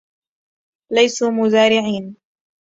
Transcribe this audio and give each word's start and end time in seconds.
ليسوا 0.91 1.29
مزارعين 1.29 2.15